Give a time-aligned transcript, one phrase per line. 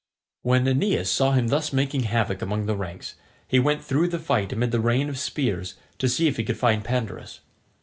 [0.41, 3.13] When Aeneas saw him thus making havoc among the ranks,
[3.47, 6.57] he went through the fight amid the rain of spears to see if he could
[6.57, 7.41] find Pandarus.